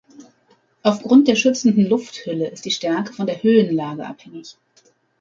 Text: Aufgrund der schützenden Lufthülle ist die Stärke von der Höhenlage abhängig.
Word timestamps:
Aufgrund 0.81 1.27
der 1.27 1.35
schützenden 1.35 1.85
Lufthülle 1.85 2.49
ist 2.49 2.65
die 2.65 2.71
Stärke 2.71 3.13
von 3.13 3.27
der 3.27 3.43
Höhenlage 3.43 4.03
abhängig. 4.07 4.57